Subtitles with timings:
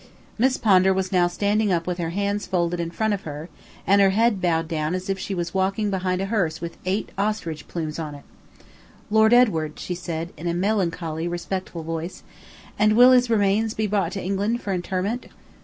[0.39, 3.49] Miss Pondar was now standing up with her hands folded in front of her,
[3.85, 7.11] and her head bowed down as if she was walking behind a hearse with eight
[7.19, 8.23] ostrich plumes on it.
[9.11, 12.23] "Lord Edward," she said, in a melancholy, respectful voice,
[12.79, 15.27] "and will his remains be brought to England for interment?"